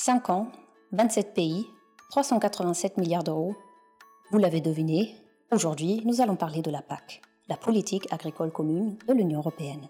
5 0.00 0.30
ans, 0.30 0.46
27 0.92 1.34
pays, 1.34 1.66
387 2.10 2.98
milliards 2.98 3.24
d'euros. 3.24 3.56
Vous 4.30 4.38
l'avez 4.38 4.60
deviné, 4.60 5.16
aujourd'hui 5.50 6.02
nous 6.04 6.20
allons 6.20 6.36
parler 6.36 6.62
de 6.62 6.70
la 6.70 6.82
PAC, 6.82 7.20
la 7.48 7.56
politique 7.56 8.06
agricole 8.12 8.52
commune 8.52 8.96
de 9.08 9.12
l'Union 9.12 9.40
européenne. 9.40 9.88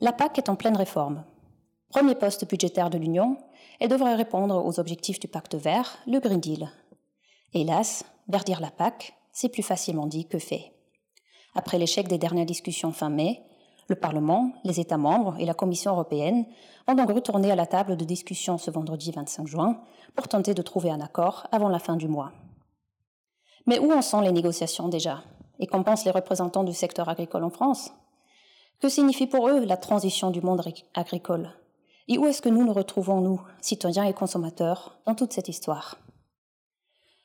La 0.00 0.12
PAC 0.12 0.38
est 0.38 0.48
en 0.48 0.56
pleine 0.56 0.76
réforme. 0.76 1.24
Premier 1.88 2.16
poste 2.16 2.50
budgétaire 2.50 2.90
de 2.90 2.98
l'Union, 2.98 3.36
elle 3.78 3.88
devrait 3.88 4.16
répondre 4.16 4.66
aux 4.66 4.80
objectifs 4.80 5.20
du 5.20 5.28
pacte 5.28 5.54
vert, 5.54 5.96
le 6.08 6.18
Green 6.18 6.40
Deal. 6.40 6.72
Hélas, 7.54 8.04
verdir 8.26 8.60
la 8.60 8.72
PAC, 8.72 9.14
c'est 9.30 9.48
plus 9.48 9.62
facilement 9.62 10.08
dit 10.08 10.26
que 10.26 10.40
fait. 10.40 10.72
Après 11.54 11.78
l'échec 11.78 12.08
des 12.08 12.18
dernières 12.18 12.46
discussions 12.46 12.90
fin 12.90 13.10
mai, 13.10 13.44
le 13.90 13.96
Parlement, 13.96 14.52
les 14.62 14.78
États 14.78 14.96
membres 14.96 15.34
et 15.40 15.44
la 15.44 15.52
Commission 15.52 15.90
européenne 15.90 16.46
vont 16.86 16.94
donc 16.94 17.10
retourner 17.10 17.50
à 17.50 17.56
la 17.56 17.66
table 17.66 17.96
de 17.96 18.04
discussion 18.04 18.56
ce 18.56 18.70
vendredi 18.70 19.10
25 19.10 19.48
juin 19.48 19.80
pour 20.14 20.28
tenter 20.28 20.54
de 20.54 20.62
trouver 20.62 20.90
un 20.90 21.00
accord 21.00 21.48
avant 21.50 21.68
la 21.68 21.80
fin 21.80 21.96
du 21.96 22.06
mois. 22.06 22.30
Mais 23.66 23.80
où 23.80 23.92
en 23.92 24.00
sont 24.00 24.20
les 24.20 24.30
négociations 24.30 24.88
déjà? 24.88 25.24
Et 25.58 25.66
qu'en 25.66 25.82
pensent 25.82 26.04
les 26.04 26.12
représentants 26.12 26.62
du 26.62 26.72
secteur 26.72 27.08
agricole 27.08 27.42
en 27.42 27.50
France? 27.50 27.92
Que 28.80 28.88
signifie 28.88 29.26
pour 29.26 29.48
eux 29.48 29.64
la 29.64 29.76
transition 29.76 30.30
du 30.30 30.40
monde 30.40 30.62
agricole? 30.94 31.50
Et 32.06 32.16
où 32.16 32.26
est-ce 32.26 32.42
que 32.42 32.48
nous 32.48 32.64
nous 32.64 32.72
retrouvons, 32.72 33.20
nous, 33.20 33.42
citoyens 33.60 34.04
et 34.04 34.14
consommateurs, 34.14 34.98
dans 35.04 35.16
toute 35.16 35.32
cette 35.32 35.48
histoire? 35.48 35.98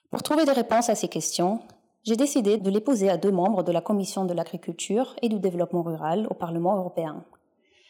Pour 0.10 0.24
trouver 0.24 0.46
des 0.46 0.52
réponses 0.52 0.90
à 0.90 0.96
ces 0.96 1.10
questions, 1.10 1.62
j'ai 2.06 2.16
décidé 2.16 2.58
de 2.58 2.70
les 2.70 2.82
poser 2.82 3.10
à 3.10 3.18
deux 3.18 3.32
membres 3.32 3.64
de 3.64 3.72
la 3.72 3.82
Commission 3.82 4.26
de 4.26 4.34
l'agriculture 4.34 5.16
et 5.24 5.30
du 5.30 5.40
développement 5.40 5.82
rural 5.82 6.28
au 6.30 6.36
Parlement 6.36 6.78
européen, 6.78 7.26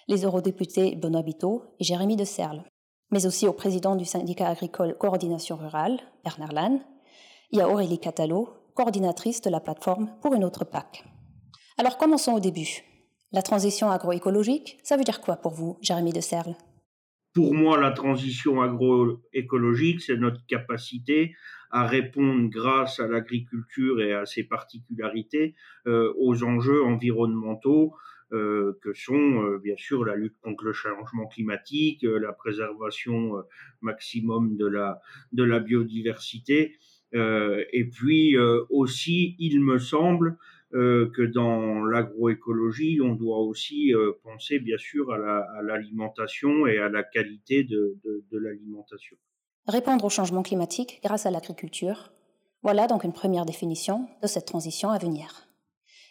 les 0.07 0.23
eurodéputés 0.23 0.95
Benoît 0.95 1.21
Biteau 1.21 1.63
et 1.79 1.83
Jérémy 1.83 2.15
de 2.15 2.23
Serle, 2.23 2.63
mais 3.11 3.25
aussi 3.25 3.45
au 3.45 3.51
président 3.51 3.97
du 3.97 4.05
syndicat 4.05 4.47
agricole 4.47 4.95
Coordination 4.97 5.57
rurale, 5.57 5.99
Bernard 6.23 6.53
Lannes, 6.53 6.81
et 7.51 7.61
à 7.61 7.69
Aurélie 7.69 7.99
Catalo, 7.99 8.49
coordinatrice 8.73 9.41
de 9.41 9.49
la 9.49 9.59
plateforme 9.59 10.09
pour 10.21 10.33
une 10.33 10.45
autre 10.45 10.63
PAC. 10.63 11.03
Alors 11.77 11.97
commençons 11.97 12.33
au 12.33 12.39
début. 12.39 12.83
La 13.33 13.41
transition 13.41 13.91
agroécologique, 13.91 14.77
ça 14.83 14.95
veut 14.95 15.03
dire 15.03 15.19
quoi 15.19 15.35
pour 15.35 15.51
vous, 15.51 15.77
Jérémy 15.81 16.13
de 16.13 16.21
Serle 16.21 16.55
Pour 17.33 17.53
moi, 17.53 17.77
la 17.77 17.91
transition 17.91 18.61
agroécologique, 18.61 20.01
c'est 20.01 20.15
notre 20.15 20.45
capacité 20.47 21.33
à 21.71 21.87
répondre 21.87 22.49
grâce 22.49 22.99
à 22.99 23.07
l'agriculture 23.07 24.01
et 24.01 24.13
à 24.13 24.25
ses 24.25 24.43
particularités 24.43 25.55
euh, 25.87 26.13
aux 26.17 26.43
enjeux 26.43 26.83
environnementaux 26.83 27.93
euh, 28.33 28.77
que 28.81 28.93
sont 28.93 29.43
euh, 29.43 29.59
bien 29.59 29.75
sûr 29.77 30.03
la 30.03 30.15
lutte 30.15 30.37
contre 30.41 30.65
le 30.65 30.73
changement 30.73 31.27
climatique, 31.27 32.03
la 32.03 32.33
préservation 32.33 33.43
maximum 33.81 34.57
de 34.57 34.67
la, 34.67 35.01
de 35.31 35.43
la 35.43 35.59
biodiversité. 35.59 36.77
et 37.13 37.89
puis 37.93 38.37
aussi, 38.69 39.35
il 39.39 39.61
me 39.61 39.77
semble 39.77 40.37
que 40.71 41.25
dans 41.25 41.85
l'agroécologie, 41.85 42.99
on 43.01 43.15
doit 43.15 43.39
aussi 43.39 43.93
penser 44.23 44.59
bien 44.59 44.77
sûr 44.77 45.13
à 45.13 45.61
l'alimentation 45.61 46.67
et 46.67 46.77
à 46.79 46.89
la 46.89 47.03
qualité 47.03 47.63
de, 47.63 47.95
de, 48.03 48.25
de 48.31 48.37
l'alimentation. 48.37 49.17
Répondre 49.67 50.05
au 50.05 50.09
changement 50.09 50.43
climatique 50.43 50.99
grâce 51.03 51.25
à 51.25 51.31
l'agriculture, 51.31 52.11
voilà 52.61 52.85
donc 52.85 53.03
une 53.03 53.13
première 53.13 53.45
définition 53.45 54.07
de 54.21 54.27
cette 54.27 54.45
transition 54.45 54.91
à 54.91 54.99
venir. 54.99 55.47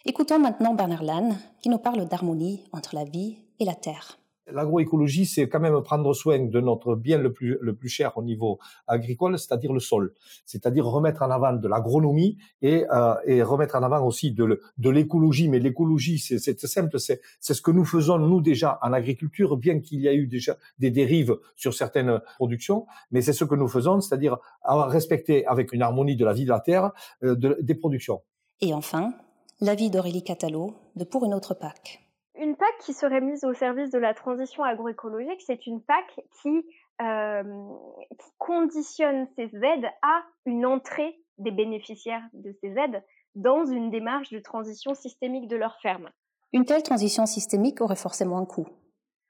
Écoutons 0.05 0.41
maintenant 0.41 0.75
Bernard 0.75 1.05
Lannes 1.05 1.39
qui 1.61 1.69
nous 1.69 1.79
parle 1.79 2.09
d'harmonie 2.09 2.65
entre 2.73 2.97
la 2.97 3.05
vie 3.05 3.39
et 3.61 3.65
la 3.65 3.75
terre. 3.75 4.19
L'agroécologie, 4.53 5.25
c'est 5.25 5.49
quand 5.49 5.61
même 5.61 5.81
prendre 5.83 6.13
soin 6.13 6.39
de 6.39 6.61
notre 6.61 6.97
bien 6.97 7.19
le 7.19 7.33
plus, 7.33 7.89
cher 7.89 8.17
au 8.19 8.23
niveau 8.23 8.59
agricole, 8.87 9.39
c'est-à-dire 9.39 9.73
le 9.73 9.81
sol. 9.81 10.13
C'est-à-dire 10.45 10.85
remettre 10.85 11.23
en 11.23 11.31
avant 11.31 11.55
de 11.55 11.67
l'agronomie 11.67 12.37
et, 12.61 12.85
euh, 12.91 13.15
et 13.25 13.43
remettre 13.43 13.77
en 13.77 13.83
avant 13.83 14.05
aussi 14.07 14.33
de, 14.33 14.61
l'écologie. 14.91 15.49
Mais 15.49 15.61
l'écologie, 15.61 16.19
c'est 16.19 16.59
simple, 16.67 16.99
c'est 16.99 17.21
ce 17.41 17.63
que 17.63 17.71
nous 17.71 17.85
faisons 17.85 18.19
nous 18.19 18.43
déjà 18.43 18.79
en 18.83 18.93
agriculture, 18.93 19.57
bien 19.57 19.81
qu'il 19.81 20.01
y 20.01 20.09
ait 20.09 20.17
eu 20.17 20.27
déjà 20.27 20.57
des 20.79 20.91
dérives 20.91 21.37
sur 21.57 21.73
certaines 21.73 22.21
productions. 22.37 22.87
Mais 23.11 23.23
c'est 23.23 23.33
ce 23.33 23.45
que 23.45 23.55
nous 23.55 23.69
faisons, 23.69 24.01
c'est-à-dire 24.01 24.37
respecter 24.65 25.47
avec 25.47 25.73
une 25.73 25.83
harmonie 25.83 26.17
de 26.17 26.25
la 26.25 26.33
vie 26.33 26.45
de 26.45 26.51
la 26.51 26.61
terre 26.61 26.93
euh, 27.23 27.35
de, 27.35 27.57
des 27.63 27.75
productions. 27.75 28.21
Et 28.61 28.75
enfin, 28.75 29.15
l'avis 29.61 29.91
d'Aurélie 29.91 30.23
Catalo 30.23 30.75
de 30.97 31.05
Pour 31.05 31.25
une 31.25 31.35
autre 31.35 31.55
PAC. 31.55 32.04
Une 32.55 32.59
PAC 32.59 32.79
qui 32.83 32.93
serait 32.93 33.21
mise 33.21 33.43
au 33.43 33.53
service 33.53 33.91
de 33.91 33.99
la 33.99 34.15
transition 34.15 34.63
agroécologique, 34.63 35.43
c'est 35.45 35.67
une 35.67 35.81
PAC 35.81 36.25
qui, 36.41 36.65
euh, 37.03 37.43
qui 38.11 38.31
conditionne 38.39 39.27
ces 39.35 39.51
aides 39.57 39.91
à 40.03 40.23
une 40.47 40.65
entrée 40.65 41.19
des 41.39 41.51
bénéficiaires 41.51 42.23
de 42.33 42.55
ces 42.61 42.69
aides 42.69 43.03
dans 43.35 43.65
une 43.65 43.91
démarche 43.91 44.31
de 44.31 44.39
transition 44.39 44.95
systémique 44.95 45.49
de 45.49 45.57
leur 45.57 45.81
ferme. 45.83 46.11
Une 46.53 46.65
telle 46.65 46.85
transition 46.85 47.27
systémique 47.27 47.81
aurait 47.81 47.97
forcément 47.97 48.39
un 48.39 48.47
coût. 48.47 48.69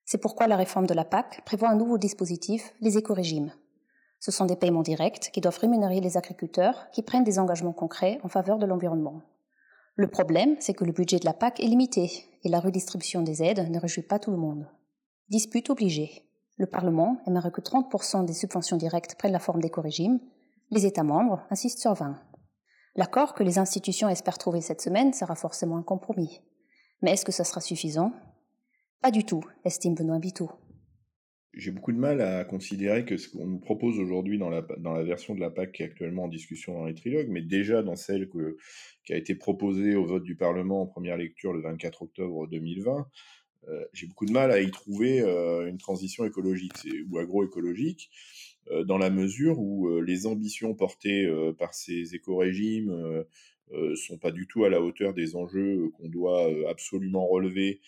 C'est 0.05 0.21
pourquoi 0.21 0.47
la 0.47 0.57
réforme 0.57 0.87
de 0.87 0.93
la 0.93 1.07
PAC 1.07 1.47
prévoit 1.47 1.71
un 1.71 1.77
nouveau 1.77 1.97
dispositif, 1.97 2.75
les 2.83 2.99
éco-régimes. 2.99 3.55
Ce 4.21 4.33
sont 4.33 4.45
des 4.45 4.57
paiements 4.57 4.83
directs 4.83 5.31
qui 5.33 5.41
doivent 5.41 5.59
rémunérer 5.59 6.01
les 6.01 6.19
agriculteurs 6.19 6.91
qui 6.91 7.03
prennent 7.03 7.25
des 7.25 7.39
engagements 7.39 7.73
concrets 7.73 8.21
en 8.23 8.29
faveur 8.29 8.59
de 8.59 8.67
l'environnement. 8.67 9.23
Le 9.97 10.09
problème, 10.09 10.57
c'est 10.59 10.75
que 10.75 10.85
le 10.85 10.93
budget 10.93 11.21
de 11.21 11.25
la 11.25 11.35
PAC 11.35 11.61
est 11.61 11.67
limité 11.67 12.11
et 12.43 12.49
la 12.49 12.59
redistribution 12.59 13.23
des 13.23 13.43
aides 13.43 13.71
ne 13.71 13.79
réjouit 13.79 14.03
pas 14.03 14.19
tout 14.19 14.33
le 14.33 14.37
monde. 14.37 14.67
Dispute 15.29 15.71
obligée. 15.71 16.29
Le 16.57 16.67
Parlement 16.67 17.19
aimerait 17.27 17.53
que 17.53 17.61
30% 17.61 18.25
des 18.25 18.33
subventions 18.33 18.77
directes 18.77 19.15
prennent 19.17 19.33
la 19.33 19.39
forme 19.39 19.63
d'éco-régime. 19.63 20.19
Les 20.71 20.85
États 20.87 21.05
membres 21.05 21.47
insistent 21.51 21.81
sur 21.81 21.95
20. 21.95 22.21
L'accord 22.97 23.35
que 23.35 23.45
les 23.45 23.59
institutions 23.59 24.09
espèrent 24.09 24.39
trouver 24.39 24.61
cette 24.61 24.81
semaine 24.81 25.13
sera 25.13 25.37
forcément 25.37 25.77
un 25.77 25.83
compromis. 25.83 26.41
Mais 27.03 27.13
est-ce 27.13 27.25
que 27.25 27.33
ça 27.33 27.45
sera 27.45 27.61
suffisant? 27.61 28.13
Pas 29.01 29.11
du 29.11 29.25
tout, 29.25 29.45
estime 29.65 29.95
Benoît 29.95 30.19
Biteau 30.19 30.51
j'ai 31.57 31.71
beaucoup 31.71 31.93
de 31.93 31.99
mal 31.99 32.21
à 32.21 32.45
considérer 32.45 33.05
que 33.05 33.17
ce 33.17 33.29
qu'on 33.29 33.47
nous 33.47 33.59
propose 33.59 33.99
aujourd'hui 33.99 34.39
dans 34.39 34.51
la, 34.51 34.63
version 35.03 35.35
de 35.35 35.41
la 35.41 35.51
PAC 35.51 35.73
qui 35.73 35.83
est 35.83 35.87
actuellement 35.87 36.25
en 36.25 36.29
discussion 36.29 36.75
dans 36.75 36.87
les 36.87 36.95
trilogues, 36.95 37.29
mais 37.29 37.43
déjà 37.43 37.83
dans 37.83 37.97
celle 37.97 38.29
qui 39.05 39.13
a 39.13 39.17
été 39.17 39.35
proposée 39.35 39.95
au 39.97 40.05
vote 40.05 40.25
du 40.25 40.37
Parlement 40.37 40.83
en 40.83 40.87
première 40.87 41.17
lecture 41.17 41.53
le 41.53 41.61
24 41.61 42.03
octobre 42.03 42.47
2020, 42.49 43.07
euh, 43.69 43.85
j'ai 43.93 44.07
beaucoup 44.07 44.27
de 44.27 44.33
mal 44.33 44.51
à 44.51 44.61
y 44.61 44.71
trouver 44.71 45.21
euh, 45.21 45.69
une 45.69 45.79
transition 45.79 46.25
écologique 46.25 46.73
ou 47.11 47.19
agroécologique, 47.19 48.11
euh, 48.71 48.85
dans 48.85 48.99
la 48.99 49.11
mesure 49.11 49.59
où 49.59 50.01
les 50.01 50.27
ambitions 50.27 50.75
portées 50.75 51.31
par 51.59 51.75
ces 51.75 52.15
éco-régimes 52.15 53.25
sont 53.97 54.19
pas 54.19 54.31
du 54.31 54.47
tout 54.47 54.65
à 54.65 54.69
la 54.69 54.81
hauteur 54.81 55.15
des 55.15 55.37
enjeux 55.37 55.91
qu'on 55.95 56.09
doit 56.09 56.49
absolument 56.69 57.27
relever 57.27 57.81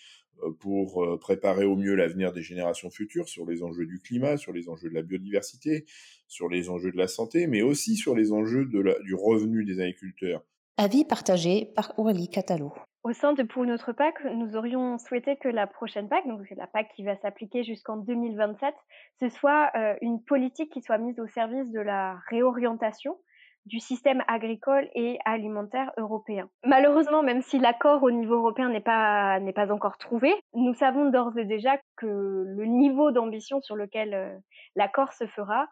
pour 0.60 1.02
euh, 1.02 1.18
préparer 1.18 1.64
au 1.64 1.76
mieux 1.76 1.94
l'avenir 1.94 2.32
des 2.32 2.42
générations 2.42 2.90
futures 2.90 3.28
sur 3.28 3.46
les 3.46 3.62
enjeux 3.62 3.86
du 3.86 4.00
climat, 4.00 4.36
sur 4.36 4.52
les 4.52 4.68
enjeux 4.68 4.88
de 4.88 4.94
la 4.94 5.02
biodiversité, 5.02 5.84
sur 6.26 6.48
les 6.48 6.68
enjeux 6.70 6.92
de 6.92 6.98
la 6.98 7.08
santé, 7.08 7.46
mais 7.46 7.62
aussi 7.62 7.96
sur 7.96 8.14
les 8.14 8.32
enjeux 8.32 8.66
de 8.66 8.80
la, 8.80 8.98
du 9.00 9.14
revenu 9.14 9.64
des 9.64 9.80
agriculteurs. 9.80 10.42
Avis 10.76 11.04
partagé 11.04 11.72
par 11.74 11.98
Aurélie 11.98 12.28
Catalo. 12.28 12.72
Au 13.02 13.12
sein 13.12 13.34
de 13.34 13.44
Pour 13.44 13.64
notre 13.64 13.92
PAC, 13.92 14.24
nous 14.34 14.56
aurions 14.56 14.98
souhaité 14.98 15.36
que 15.36 15.48
la 15.48 15.68
prochaine 15.68 16.08
PAC, 16.08 16.26
donc 16.26 16.40
la 16.56 16.66
PAC 16.66 16.92
qui 16.96 17.04
va 17.04 17.16
s'appliquer 17.16 17.62
jusqu'en 17.62 17.96
2027, 17.98 18.74
ce 19.20 19.28
soit 19.28 19.70
euh, 19.76 19.94
une 20.02 20.20
politique 20.22 20.72
qui 20.72 20.82
soit 20.82 20.98
mise 20.98 21.20
au 21.20 21.26
service 21.28 21.70
de 21.70 21.78
la 21.78 22.18
réorientation 22.28 23.16
du 23.66 23.80
système 23.80 24.22
agricole 24.28 24.88
et 24.94 25.18
alimentaire 25.24 25.92
européen. 25.98 26.48
Malheureusement, 26.64 27.22
même 27.22 27.42
si 27.42 27.58
l'accord 27.58 28.02
au 28.02 28.10
niveau 28.10 28.36
européen 28.36 28.68
n'est 28.68 28.80
pas, 28.80 29.40
n'est 29.40 29.52
pas 29.52 29.72
encore 29.72 29.98
trouvé, 29.98 30.32
nous 30.54 30.74
savons 30.74 31.10
d'ores 31.10 31.36
et 31.36 31.44
déjà 31.44 31.76
que 31.96 32.06
le 32.06 32.64
niveau 32.64 33.10
d'ambition 33.10 33.60
sur 33.60 33.76
lequel 33.76 34.14
euh, 34.14 34.36
l'accord 34.76 35.12
se 35.12 35.26
fera 35.26 35.66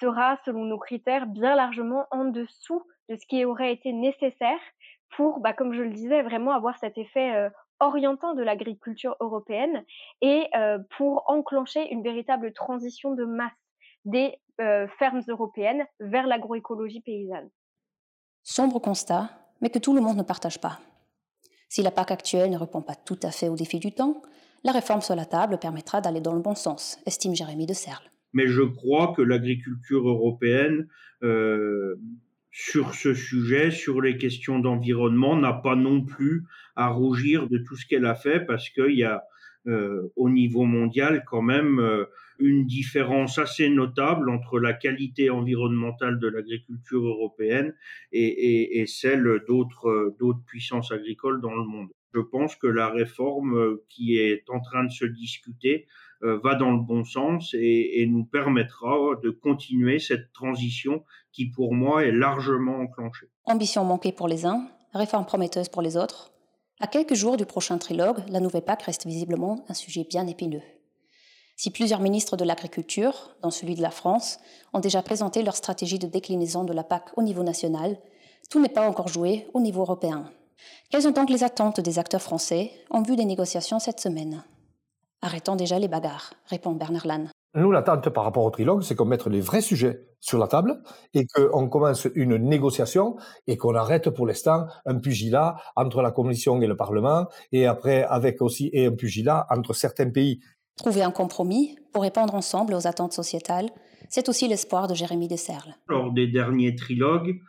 sera, 0.00 0.38
selon 0.44 0.64
nos 0.64 0.78
critères, 0.78 1.26
bien 1.26 1.54
largement 1.54 2.06
en 2.10 2.24
dessous 2.24 2.82
de 3.08 3.16
ce 3.16 3.26
qui 3.26 3.44
aurait 3.44 3.72
été 3.72 3.92
nécessaire 3.92 4.60
pour, 5.16 5.40
bah, 5.40 5.52
comme 5.52 5.74
je 5.74 5.82
le 5.82 5.90
disais, 5.90 6.22
vraiment 6.22 6.52
avoir 6.52 6.78
cet 6.78 6.96
effet 6.96 7.34
euh, 7.34 7.50
orientant 7.80 8.34
de 8.34 8.42
l'agriculture 8.42 9.16
européenne 9.20 9.84
et 10.20 10.46
euh, 10.56 10.78
pour 10.96 11.24
enclencher 11.28 11.90
une 11.90 12.02
véritable 12.02 12.52
transition 12.52 13.14
de 13.14 13.24
masse 13.24 13.52
des 14.04 14.34
euh, 14.60 14.86
fermes 14.98 15.22
européennes 15.28 15.84
vers 16.00 16.26
l'agroécologie 16.26 17.00
paysanne. 17.00 17.50
Sombre 18.42 18.78
constat, 18.78 19.30
mais 19.60 19.70
que 19.70 19.78
tout 19.78 19.94
le 19.94 20.00
monde 20.00 20.16
ne 20.16 20.22
partage 20.22 20.60
pas. 20.60 20.80
Si 21.68 21.82
la 21.82 21.90
PAC 21.90 22.10
actuelle 22.10 22.50
ne 22.50 22.58
répond 22.58 22.82
pas 22.82 22.94
tout 22.94 23.18
à 23.22 23.30
fait 23.30 23.48
aux 23.48 23.56
défis 23.56 23.78
du 23.78 23.92
temps, 23.92 24.22
la 24.64 24.72
réforme 24.72 25.00
sur 25.00 25.14
la 25.14 25.24
table 25.24 25.58
permettra 25.58 26.00
d'aller 26.00 26.20
dans 26.20 26.34
le 26.34 26.40
bon 26.40 26.54
sens, 26.54 26.98
estime 27.06 27.34
Jérémy 27.34 27.66
de 27.66 27.72
Serle. 27.72 28.10
Mais 28.32 28.46
je 28.46 28.62
crois 28.62 29.14
que 29.16 29.22
l'agriculture 29.22 30.08
européenne, 30.08 30.88
euh, 31.22 31.96
sur 32.50 32.94
ce 32.94 33.14
sujet, 33.14 33.70
sur 33.70 34.00
les 34.00 34.16
questions 34.18 34.58
d'environnement, 34.58 35.36
n'a 35.36 35.52
pas 35.52 35.76
non 35.76 36.04
plus 36.04 36.44
à 36.76 36.88
rougir 36.88 37.48
de 37.48 37.58
tout 37.58 37.76
ce 37.76 37.86
qu'elle 37.86 38.06
a 38.06 38.14
fait 38.14 38.40
parce 38.40 38.68
qu'il 38.70 38.96
y 38.96 39.04
a 39.04 39.24
euh, 39.66 40.10
au 40.16 40.30
niveau 40.30 40.64
mondial 40.64 41.22
quand 41.26 41.42
même 41.42 41.78
euh, 41.80 42.06
une 42.38 42.64
différence 42.64 43.38
assez 43.38 43.68
notable 43.68 44.30
entre 44.30 44.58
la 44.58 44.72
qualité 44.72 45.28
environnementale 45.28 46.18
de 46.18 46.28
l'agriculture 46.28 47.04
européenne 47.04 47.74
et, 48.10 48.84
celle 48.86 49.42
d'autres 49.46 50.16
d'autres 50.18 50.42
puissances 50.46 50.92
agricoles 50.92 51.42
dans 51.42 51.54
le 51.54 51.64
monde. 51.64 51.88
Je 52.14 52.20
pense 52.20 52.56
que 52.56 52.66
la 52.66 52.88
réforme 52.88 53.76
qui 53.90 54.16
est 54.16 54.48
en 54.48 54.60
train 54.60 54.84
de 54.84 54.90
se 54.90 55.04
discuter 55.04 55.86
va 56.22 56.54
dans 56.54 56.70
le 56.70 56.80
bon 56.80 57.04
sens 57.04 57.52
et, 57.52 58.00
et, 58.00 58.06
nous 58.06 58.24
permettra 58.24 58.96
de 59.22 59.28
continuer 59.28 59.98
cette 59.98 60.32
transition 60.32 61.04
qui, 61.32 61.50
pour 61.50 61.74
moi, 61.74 62.04
est 62.04 62.12
largement 62.12 62.78
enclenchée. 62.78 63.28
Ambition 63.44 63.84
manquée 63.84 64.12
pour 64.12 64.28
les 64.28 64.46
uns, 64.46 64.66
réforme 64.94 65.26
prometteuse 65.26 65.68
pour 65.68 65.82
les 65.82 65.96
autres. 65.96 66.32
À 66.82 66.86
quelques 66.86 67.14
jours 67.14 67.36
du 67.36 67.44
prochain 67.44 67.76
trilogue, 67.76 68.22
la 68.28 68.40
nouvelle 68.40 68.62
PAC 68.62 68.84
reste 68.84 69.06
visiblement 69.06 69.66
un 69.68 69.74
sujet 69.74 70.06
bien 70.08 70.26
épineux. 70.26 70.62
Si 71.54 71.70
plusieurs 71.70 72.00
ministres 72.00 72.38
de 72.38 72.44
l'Agriculture, 72.44 73.36
dont 73.42 73.50
celui 73.50 73.74
de 73.74 73.82
la 73.82 73.90
France, 73.90 74.38
ont 74.72 74.80
déjà 74.80 75.02
présenté 75.02 75.42
leur 75.42 75.56
stratégie 75.56 75.98
de 75.98 76.06
déclinaison 76.06 76.64
de 76.64 76.72
la 76.72 76.82
PAC 76.82 77.10
au 77.18 77.22
niveau 77.22 77.42
national, 77.42 77.98
tout 78.48 78.62
n'est 78.62 78.70
pas 78.70 78.88
encore 78.88 79.08
joué 79.08 79.46
au 79.52 79.60
niveau 79.60 79.82
européen. 79.82 80.32
Quelles 80.88 81.02
sont 81.02 81.10
donc 81.10 81.28
les 81.28 81.44
attentes 81.44 81.80
des 81.80 81.98
acteurs 81.98 82.22
français 82.22 82.72
en 82.88 83.02
vue 83.02 83.16
des 83.16 83.26
négociations 83.26 83.78
cette 83.78 84.00
semaine? 84.00 84.42
Arrêtons 85.20 85.56
déjà 85.56 85.78
les 85.78 85.88
bagarres, 85.88 86.32
répond 86.46 86.72
Bernard 86.72 87.06
Lannes. 87.06 87.30
Nous, 87.56 87.72
l'attente 87.72 88.08
par 88.10 88.22
rapport 88.22 88.44
au 88.44 88.50
trilogue, 88.50 88.82
c'est 88.82 88.94
qu'on 88.94 89.06
mette 89.06 89.26
les 89.26 89.40
vrais 89.40 89.60
sujets 89.60 90.06
sur 90.20 90.38
la 90.38 90.46
table 90.46 90.80
et 91.14 91.26
qu'on 91.26 91.68
commence 91.68 92.06
une 92.14 92.36
négociation 92.36 93.16
et 93.48 93.56
qu'on 93.56 93.74
arrête 93.74 94.08
pour 94.10 94.24
l'instant 94.24 94.66
un 94.86 94.98
pugilat 94.98 95.56
entre 95.74 96.00
la 96.00 96.12
Commission 96.12 96.60
et 96.62 96.68
le 96.68 96.76
Parlement 96.76 97.26
et 97.50 97.66
après 97.66 98.04
avec 98.04 98.40
aussi 98.40 98.70
et 98.72 98.86
un 98.86 98.92
pugilat 98.92 99.46
entre 99.50 99.72
certains 99.72 100.10
pays. 100.10 100.40
Trouver 100.76 101.02
un 101.02 101.10
compromis 101.10 101.76
pour 101.92 102.02
répondre 102.02 102.36
ensemble 102.36 102.72
aux 102.72 102.86
attentes 102.86 103.12
sociétales, 103.12 103.70
c'est 104.08 104.28
aussi 104.28 104.46
l'espoir 104.46 104.86
de 104.86 104.94
Jérémy 104.94 105.26
Desserles. 105.26 105.74
Lors 105.88 106.12
des 106.12 106.28
derniers 106.28 106.76
trilogues, 106.76 107.40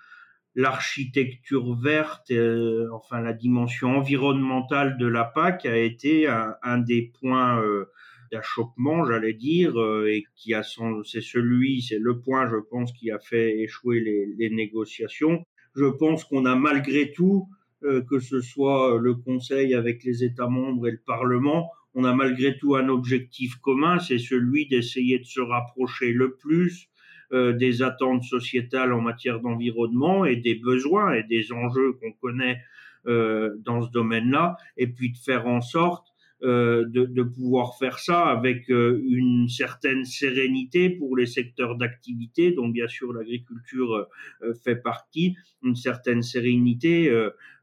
l'architecture 0.56 1.76
verte, 1.76 2.32
euh, 2.32 2.90
enfin 2.92 3.22
la 3.22 3.34
dimension 3.34 3.98
environnementale 3.98 4.98
de 4.98 5.06
la 5.06 5.26
PAC 5.26 5.68
a 5.68 5.78
été 5.78 6.28
un, 6.28 6.56
un 6.64 6.80
des 6.80 7.12
points 7.20 7.62
euh, 7.62 7.92
d'achoppement, 8.32 9.06
j'allais 9.06 9.34
dire, 9.34 9.80
euh, 9.80 10.08
et 10.08 10.24
qui 10.36 10.54
a 10.54 10.64
son, 10.64 11.04
c'est 11.04 11.22
celui, 11.22 11.82
c'est 11.82 12.00
le 12.00 12.20
point, 12.20 12.50
je 12.50 12.58
pense, 12.58 12.92
qui 12.94 13.12
a 13.12 13.20
fait 13.20 13.60
échouer 13.60 14.00
les, 14.00 14.26
les 14.38 14.50
négociations. 14.50 15.46
Je 15.76 15.86
pense 15.86 16.24
qu'on 16.24 16.46
a 16.46 16.56
malgré 16.56 17.12
tout, 17.12 17.48
euh, 17.84 18.02
que 18.02 18.20
ce 18.20 18.42
soit 18.42 18.98
le 19.00 19.16
Conseil 19.16 19.74
avec 19.74 20.04
les 20.04 20.24
États 20.24 20.48
membres 20.48 20.88
et 20.88 20.92
le 20.92 21.02
Parlement, 21.06 21.72
on 21.94 22.04
a 22.06 22.14
malgré 22.14 22.58
tout 22.58 22.76
un 22.76 22.88
objectif 22.88 23.56
commun, 23.58 24.00
c'est 24.00 24.20
celui 24.20 24.68
d'essayer 24.68 25.20
de 25.20 25.26
se 25.26 25.42
rapprocher 25.42 26.14
le 26.14 26.36
plus 26.36 26.88
euh, 27.34 27.54
des 27.54 27.82
attentes 27.82 28.24
sociétales 28.24 28.94
en 28.94 29.02
matière 29.02 29.40
d'environnement 29.42 30.26
et 30.26 30.38
des 30.38 30.56
besoins 30.56 31.14
et 31.14 31.24
des 31.24 31.52
enjeux 31.52 31.94
qu'on 31.94 32.12
connaît 32.14 32.60
euh, 33.08 33.56
dans 33.60 33.82
ce 33.82 33.90
domaine-là, 33.92 34.58
et 34.78 34.88
puis 34.88 35.12
de 35.12 35.18
faire 35.18 35.48
en 35.48 35.62
sorte 35.62 36.11
de, 36.42 37.06
de, 37.06 37.24
pouvoir 37.24 37.78
faire 37.78 38.00
ça 38.00 38.26
avec 38.26 38.70
euh, 38.72 39.02
une 39.06 39.48
certaine 39.48 40.06
sérénité 40.06 40.90
pour 40.90 41.16
les 41.16 41.28
secteurs 41.28 41.76
d'activité, 41.76 42.52
dont 42.52 42.68
bien 42.68 42.88
sûr 42.88 43.14
l'agriculture 43.14 44.08
euh, 44.42 44.54
fait 44.64 44.76
partie, 44.76 45.36
une 45.64 45.76
certaine 45.76 46.24
sérénité 46.24 47.12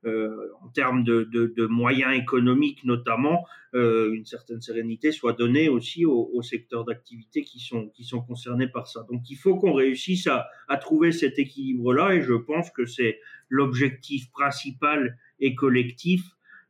en 0.05 0.69
termes 0.69 1.03
de, 1.03 1.25
de, 1.25 1.53
de, 1.57 1.67
moyens 1.67 2.17
économiques 2.17 2.85
notamment, 2.85 3.45
une 3.75 4.25
certaine 4.25 4.61
sérénité 4.61 5.11
soit 5.11 5.33
donnée 5.33 5.69
aussi 5.69 6.05
aux, 6.05 6.31
aux 6.33 6.43
secteurs 6.43 6.85
d'activité 6.85 7.43
qui 7.43 7.59
sont, 7.59 7.89
qui 7.89 8.05
sont 8.05 8.21
concernés 8.21 8.69
par 8.69 8.87
ça. 8.87 9.05
Donc 9.11 9.29
il 9.29 9.35
faut 9.37 9.57
qu'on 9.57 9.73
réussisse 9.73 10.29
à, 10.29 10.47
à 10.69 10.77
trouver 10.77 11.11
cet 11.11 11.41
équilibre-là 11.41 12.15
et 12.15 12.23
je 12.23 12.35
pense 12.35 12.71
que 12.71 12.87
c'est 12.87 13.19
l'objectif 13.49 14.31
principal 14.31 15.19
et 15.41 15.57
collectif 15.57 16.23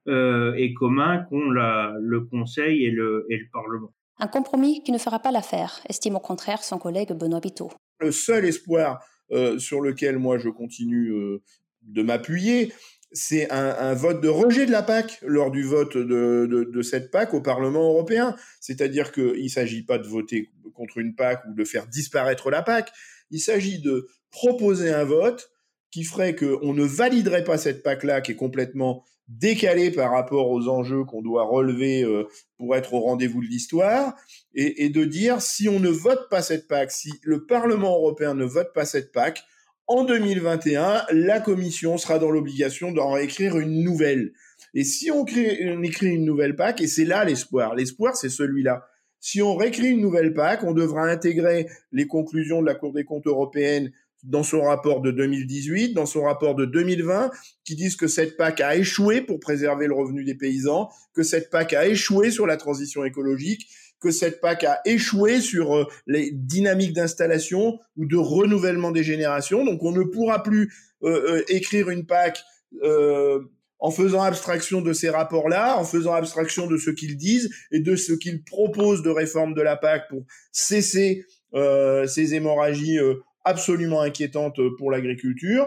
euh, 0.09 0.55
et 0.57 0.75
commun 0.75 1.25
qu'ont 1.29 1.51
le 1.51 2.21
Conseil 2.31 2.85
et 2.85 2.91
le, 2.91 3.27
et 3.31 3.37
le 3.37 3.47
Parlement. 3.53 3.93
Un 4.19 4.27
compromis 4.27 4.83
qui 4.83 4.91
ne 4.91 4.99
fera 4.99 5.21
pas 5.21 5.31
l'affaire, 5.31 5.81
estime 5.89 6.17
au 6.17 6.21
contraire 6.21 6.63
son 6.63 6.79
collègue 6.79 7.13
Benoît 7.13 7.41
Biteau. 7.41 7.71
Le 8.01 8.11
seul 8.11 8.45
espoir 8.45 9.01
euh, 9.31 9.59
sur 9.59 9.81
lequel 9.81 10.19
moi 10.19 10.39
je 10.39 10.49
continue 10.49 11.13
euh, 11.13 11.43
de 11.83 12.03
m'appuyer, 12.03 12.73
c'est 13.13 13.51
un, 13.53 13.77
un, 13.79 13.95
vote 13.95 14.21
de 14.21 14.29
rejet 14.29 14.67
de 14.67 14.71
la 14.71 14.83
PAC 14.83 15.19
lors 15.23 15.51
du 15.51 15.63
vote 15.63 15.97
de, 15.97 16.47
de, 16.51 16.65
de 16.65 16.83
cette 16.83 17.11
PAC 17.11 17.33
au 17.35 17.41
Parlement 17.41 17.91
européen. 17.91 18.35
C'est-à-dire 18.61 19.13
qu'il 19.13 19.43
ne 19.43 19.49
s'agit 19.49 19.85
pas 19.85 19.99
de 19.99 20.07
voter 20.07 20.51
contre 20.75 20.99
une 20.99 21.15
PAC 21.15 21.45
ou 21.49 21.55
de 21.55 21.65
faire 21.65 21.87
disparaître 21.87 22.51
la 22.51 22.63
PAC, 22.63 22.91
il 23.31 23.41
s'agit 23.41 23.81
de 23.81 24.09
proposer 24.31 24.91
un 24.91 25.05
vote 25.05 25.51
qui 25.91 26.05
ferait 26.05 26.35
qu'on 26.35 26.75
ne 26.75 26.85
validerait 26.85 27.45
pas 27.45 27.59
cette 27.59 27.83
PAC-là 27.83 28.21
qui 28.21 28.33
est 28.33 28.37
complètement 28.37 29.05
décalé 29.29 29.91
par 29.91 30.11
rapport 30.11 30.51
aux 30.51 30.69
enjeux 30.69 31.05
qu'on 31.05 31.23
doit 31.23 31.45
relever 31.45 32.03
euh, 32.03 32.25
pour 32.57 32.75
être 32.75 32.95
au 32.95 33.01
rendez-vous 33.01 33.43
de 33.43 33.47
l'histoire, 33.47 34.15
et, 34.55 34.85
et, 34.85 34.89
de 34.89 35.05
dire 35.05 35.43
si 35.43 35.69
on 35.69 35.79
ne 35.79 35.91
vote 35.91 36.29
pas 36.31 36.43
cette 36.43 36.67
PAC, 36.67 36.91
si 36.91 37.13
le 37.23 37.45
Parlement 37.45 37.95
européen 37.97 38.35
ne 38.35 38.45
vote 38.45 38.73
pas 38.73 38.87
cette 38.87 39.13
PAC, 39.13 39.45
en 39.87 40.05
2021, 40.05 41.07
la 41.13 41.41
Commission 41.41 41.97
sera 41.97 42.19
dans 42.19 42.31
l'obligation 42.31 42.93
d'en 42.93 43.13
réécrire 43.13 43.59
une 43.59 43.83
nouvelle. 43.83 44.33
Et 44.75 44.85
si 44.85 45.11
on, 45.11 45.25
crée, 45.25 45.61
on 45.75 45.83
écrit 45.83 46.09
une 46.09 46.25
nouvelle 46.25 46.57
PAC, 46.57 46.83
et 46.83 46.87
c'est 46.87 47.07
là 47.07 47.25
l'espoir, 47.25 47.75
l'espoir 47.75 48.17
c'est 48.17 48.29
celui-là. 48.29 48.87
Si 49.21 49.43
on 49.43 49.57
réécrit 49.57 49.89
une 49.89 50.01
nouvelle 50.01 50.33
PAC, 50.33 50.63
on 50.63 50.73
devra 50.73 51.03
intégrer 51.03 51.69
les 51.91 52.07
conclusions 52.07 52.61
de 52.61 52.67
la 52.67 52.75
Cour 52.75 52.93
des 52.93 53.05
comptes 53.05 53.27
européenne 53.27 53.91
dans 54.23 54.43
son 54.43 54.63
rapport 54.63 55.01
de 55.01 55.11
2018, 55.11 55.95
dans 55.95 56.07
son 56.07 56.23
rapport 56.23 56.55
de 56.55 56.65
2020, 56.65 57.31
qui 57.65 57.75
disent 57.77 57.97
que 57.97 58.07
cette 58.07 58.37
PAC 58.37 58.61
a 58.61 58.77
échoué 58.77 59.21
pour 59.21 59.41
préserver 59.41 59.87
le 59.87 59.95
revenu 59.95 60.25
des 60.25 60.35
paysans, 60.35 60.89
que 61.15 61.23
cette 61.23 61.51
PAC 61.51 61.75
a 61.75 61.87
échoué 61.87 62.31
sur 62.31 62.47
la 62.47 62.57
transition 62.57 63.05
écologique, 63.05 63.67
que 64.01 64.11
cette 64.11 64.41
PAC 64.41 64.65
a 64.65 64.81
échoué 64.85 65.41
sur 65.41 65.77
euh, 65.77 65.85
les 66.07 66.31
dynamiques 66.33 66.93
d'installation 66.93 67.79
ou 67.97 68.07
de 68.07 68.17
renouvellement 68.17 68.93
des 68.93 69.03
générations. 69.03 69.65
Donc 69.65 69.83
on 69.83 69.93
ne 69.93 70.05
pourra 70.05 70.43
plus 70.43 70.73
euh, 71.03 71.39
euh, 71.39 71.45
écrire 71.49 71.91
une 71.91 72.07
PAC 72.07 72.43
euh, 72.83 73.41
en 73.81 73.91
faisant 73.91 74.23
abstraction 74.23 74.81
de 74.81 74.93
ces 74.93 75.09
rapports-là, 75.09 75.79
en 75.79 75.85
faisant 75.85 76.13
abstraction 76.13 76.67
de 76.67 76.77
ce 76.77 76.91
qu'ils 76.91 77.17
disent 77.17 77.51
et 77.71 77.81
de 77.81 77.95
ce 77.97 78.13
qu'ils 78.13 78.43
proposent 78.43 79.03
de 79.03 79.11
réforme 79.11 79.55
de 79.55 79.63
la 79.63 79.77
PAC 79.77 80.09
pour 80.09 80.25
cesser 80.51 81.25
euh, 81.55 82.07
ces 82.07 82.35
hémorragies 82.35 82.99
euh, 82.99 83.15
absolument 83.49 84.01
inquiétante 84.01 84.61
pour 84.79 84.91
l'agriculture. 84.91 85.67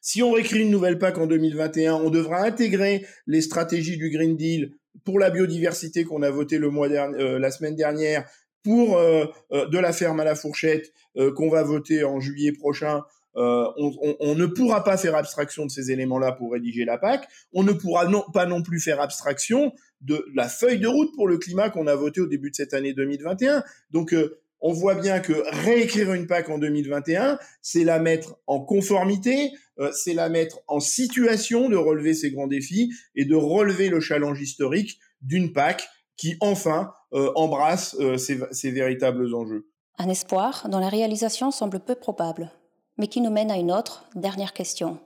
Si 0.00 0.22
on 0.22 0.32
réécrit 0.32 0.60
une 0.60 0.70
nouvelle 0.70 0.98
PAC 0.98 1.18
en 1.18 1.26
2021, 1.26 1.94
on 1.94 2.10
devra 2.10 2.42
intégrer 2.42 3.06
les 3.26 3.42
stratégies 3.42 3.98
du 3.98 4.08
Green 4.08 4.36
Deal 4.36 4.72
pour 5.04 5.18
la 5.18 5.30
biodiversité 5.30 6.04
qu'on 6.04 6.22
a 6.22 6.30
voté 6.30 6.58
le 6.58 6.70
mois 6.70 6.88
dernier, 6.88 7.22
euh, 7.22 7.38
la 7.38 7.50
semaine 7.50 7.76
dernière, 7.76 8.24
pour 8.62 8.96
euh, 8.96 9.26
euh, 9.52 9.66
de 9.66 9.78
la 9.78 9.92
ferme 9.92 10.20
à 10.20 10.24
la 10.24 10.34
fourchette 10.34 10.92
euh, 11.16 11.32
qu'on 11.32 11.50
va 11.50 11.62
voter 11.62 12.04
en 12.04 12.20
juillet 12.20 12.52
prochain. 12.52 13.02
Euh, 13.36 13.68
on, 13.76 14.34
ne 14.34 14.46
pourra 14.46 14.82
pas 14.82 14.96
faire 14.96 15.14
abstraction 15.14 15.64
de 15.64 15.70
ces 15.70 15.92
éléments-là 15.92 16.32
pour 16.32 16.52
rédiger 16.52 16.84
la 16.84 16.98
PAC. 16.98 17.28
On 17.52 17.62
ne 17.62 17.72
pourra 17.72 18.06
non, 18.06 18.24
pas 18.34 18.44
non 18.44 18.60
plus 18.62 18.80
faire 18.80 19.00
abstraction 19.00 19.72
de 20.00 20.26
la 20.34 20.48
feuille 20.48 20.80
de 20.80 20.88
route 20.88 21.14
pour 21.14 21.28
le 21.28 21.38
climat 21.38 21.70
qu'on 21.70 21.86
a 21.86 21.94
voté 21.94 22.20
au 22.20 22.26
début 22.26 22.50
de 22.50 22.56
cette 22.56 22.74
année 22.74 22.92
2021. 22.92 23.62
Donc 23.92 24.14
on 24.60 24.72
voit 24.72 24.94
bien 24.94 25.20
que 25.20 25.32
réécrire 25.64 26.12
une 26.12 26.26
PAC 26.26 26.48
en 26.50 26.58
2021, 26.58 27.38
c'est 27.62 27.84
la 27.84 27.98
mettre 27.98 28.36
en 28.46 28.60
conformité, 28.60 29.52
euh, 29.78 29.90
c'est 29.92 30.14
la 30.14 30.28
mettre 30.28 30.60
en 30.68 30.80
situation 30.80 31.68
de 31.68 31.76
relever 31.76 32.14
ces 32.14 32.30
grands 32.30 32.46
défis 32.46 32.92
et 33.14 33.24
de 33.24 33.34
relever 33.34 33.88
le 33.88 34.00
challenge 34.00 34.40
historique 34.40 34.98
d'une 35.22 35.52
PAC 35.52 35.88
qui 36.16 36.36
enfin 36.40 36.92
euh, 37.14 37.32
embrasse 37.34 37.96
euh, 38.00 38.18
ces, 38.18 38.40
ces 38.50 38.70
véritables 38.70 39.34
enjeux. 39.34 39.66
Un 39.98 40.08
espoir 40.08 40.68
dont 40.68 40.78
la 40.78 40.88
réalisation 40.88 41.50
semble 41.50 41.80
peu 41.80 41.94
probable, 41.94 42.50
mais 42.98 43.06
qui 43.06 43.20
nous 43.20 43.30
mène 43.30 43.50
à 43.50 43.56
une 43.56 43.72
autre, 43.72 44.04
dernière 44.14 44.52
question. 44.52 44.98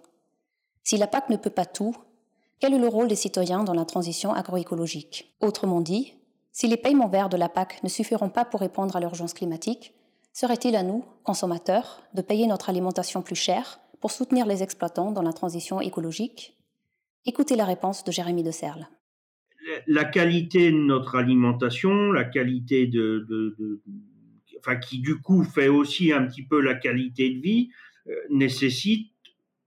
Si 0.83 0.97
la 0.97 1.07
PAC 1.07 1.31
ne 1.31 1.37
peut 1.37 1.51
pas 1.51 1.67
tout, 1.67 1.97
quel 2.61 2.75
est 2.75 2.79
le 2.79 2.89
rôle 2.89 3.09
des 3.09 3.15
citoyens 3.15 3.65
dans 3.65 3.75
la 3.75 3.85
transition 3.85 4.33
agroécologique? 4.33 5.35
Autrement 5.41 5.81
dit, 5.81 6.15
si 6.55 6.69
les 6.69 6.77
paiements 6.77 7.09
verts 7.09 7.29
de 7.29 7.37
la 7.37 7.49
PAC 7.49 7.83
ne 7.83 7.89
suffiront 7.89 8.31
pas 8.31 8.45
pour 8.45 8.61
répondre 8.61 8.95
à 8.95 9.01
l'urgence 9.01 9.35
climatique, 9.35 9.93
serait-il 10.33 10.77
à 10.77 10.85
nous, 10.85 11.05
consommateurs, 11.25 12.01
de 12.15 12.23
payer 12.23 12.47
notre 12.47 12.71
alimentation 12.71 13.23
plus 13.23 13.35
chère 13.35 13.81
pour 14.01 14.13
soutenir 14.13 14.47
les 14.47 14.63
exploitants 14.63 15.11
dans 15.11 15.23
la 15.23 15.33
transition 15.33 15.81
écologique? 15.81 16.57
Écoutez 17.27 17.57
la 17.57 17.65
réponse 17.65 18.05
de 18.05 18.13
Jérémy 18.13 18.45
de 18.45 18.53
Serle. 18.53 18.87
La 19.89 20.05
qualité 20.05 20.71
de 20.71 20.77
notre 20.77 21.17
alimentation, 21.17 22.13
la 22.13 22.23
qualité 22.23 22.87
de, 22.87 23.27
qui 24.89 25.01
du 25.01 25.21
coup 25.21 25.43
fait 25.43 25.69
aussi 25.69 26.13
un 26.13 26.25
petit 26.25 26.47
peu 26.47 26.61
la 26.61 26.77
qualité 26.77 27.31
de 27.31 27.41
vie, 27.41 27.71
euh, 28.07 28.15
nécessite 28.31 29.11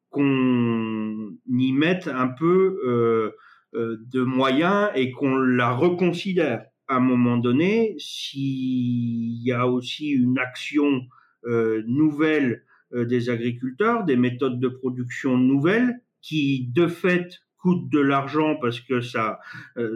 qu'on 0.10 1.34
y 1.50 1.74
mette 1.74 2.08
un 2.08 2.29
peu 2.29 2.79
euh, 2.86 3.36
de 3.74 4.22
moyens 4.22 4.89
et 4.96 5.12
qu'on 5.12 5.36
la 5.36 5.72
reconsidère. 5.74 6.63
À 6.88 6.98
un 6.98 7.00
moment 7.00 7.38
donné, 7.38 7.96
s'il 7.98 9.44
y 9.44 9.51
a 9.51 9.67
aussi 9.67 10.10
une 10.10 10.39
action 10.39 11.01
nouvelle 11.44 12.63
des 12.94 13.29
agriculteurs, 13.29 14.03
des 14.06 14.15
méthodes 14.15 14.60
de 14.60 14.67
production 14.67 15.38
nouvelles 15.38 16.01
qui, 16.22 16.67
de 16.74 16.88
fait, 16.88 17.39
coûtent 17.58 17.89
de 17.89 18.00
l'argent 18.00 18.56
parce 18.56 18.79
que 18.79 19.01
ça, 19.01 19.39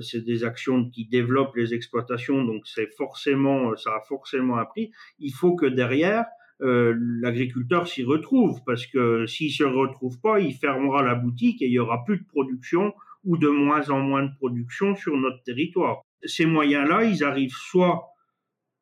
c'est 0.01 0.23
des 0.25 0.43
actions 0.43 0.89
qui 0.89 1.05
développent 1.05 1.55
les 1.55 1.73
exploitations, 1.73 2.43
donc 2.43 2.67
c'est 2.67 2.87
forcément, 2.95 3.75
ça 3.77 3.91
a 3.91 4.01
forcément 4.07 4.57
un 4.57 4.65
prix. 4.65 4.91
Il 5.19 5.33
faut 5.33 5.55
que 5.55 5.65
derrière, 5.65 6.25
euh, 6.61 6.95
l'agriculteur 7.21 7.87
s'y 7.87 8.03
retrouve 8.03 8.61
parce 8.65 8.85
que 8.85 9.25
s'il 9.25 9.51
se 9.51 9.63
retrouve 9.63 10.19
pas, 10.19 10.39
il 10.39 10.53
fermera 10.53 11.01
la 11.01 11.15
boutique 11.15 11.61
et 11.61 11.65
il 11.65 11.71
y 11.71 11.79
aura 11.79 12.03
plus 12.05 12.19
de 12.19 12.25
production 12.25 12.93
ou 13.23 13.37
de 13.37 13.47
moins 13.47 13.89
en 13.89 13.99
moins 13.99 14.23
de 14.23 14.35
production 14.35 14.95
sur 14.95 15.15
notre 15.15 15.43
territoire. 15.43 16.01
Ces 16.23 16.45
moyens-là, 16.45 17.03
ils 17.03 17.23
arrivent 17.23 17.55
soit 17.55 18.07